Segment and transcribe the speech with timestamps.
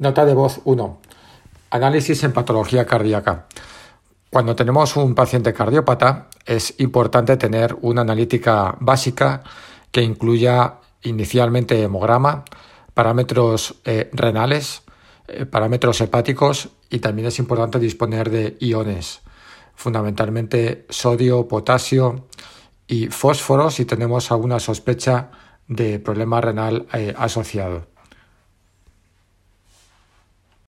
[0.00, 0.98] Nota de voz 1.
[1.68, 3.44] Análisis en patología cardíaca.
[4.30, 9.42] Cuando tenemos un paciente cardiópata es importante tener una analítica básica
[9.92, 12.46] que incluya inicialmente hemograma,
[12.94, 14.84] parámetros eh, renales,
[15.28, 19.20] eh, parámetros hepáticos y también es importante disponer de iones,
[19.74, 22.26] fundamentalmente sodio, potasio
[22.86, 25.30] y fósforo si tenemos alguna sospecha
[25.68, 27.99] de problema renal eh, asociado.